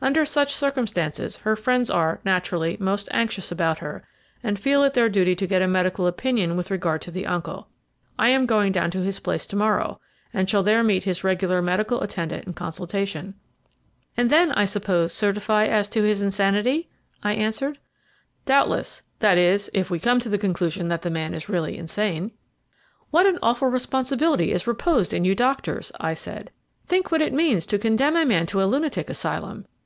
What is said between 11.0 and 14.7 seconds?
his regular medical attendant in consultation." "And then, I